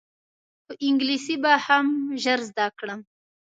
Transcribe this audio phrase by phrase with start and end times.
[0.63, 1.87] خو انګلیسي به هم
[2.23, 2.99] ژر زده کړم.